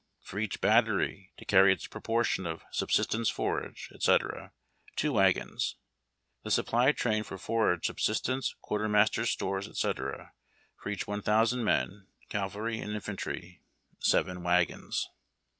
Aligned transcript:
For 0.23 0.39
each 0.39 0.61
battery, 0.61 1.31
to 1.37 1.45
carry 1.45 1.71
its 1.71 1.85
proportion 1.85 2.47
of 2.47 2.63
subsistence, 2.71 3.29
forage, 3.29 3.87
etc., 3.93 4.51
2 4.95 5.13
wagons. 5.13 5.75
4. 6.41 6.41
The 6.45 6.49
supply 6.49 6.91
train 6.91 7.21
for 7.23 7.37
forage, 7.37 7.85
subsistence, 7.85 8.55
quartermaster's 8.61 9.29
stores, 9.29 9.67
etc., 9.67 10.33
to 10.81 10.89
each 10.89 11.05
1000 11.05 11.63
men, 11.63 12.07
cavalry 12.29 12.79
and 12.79 12.93
infantry, 12.95 13.61
7 13.99 14.41
wagons. 14.41 15.07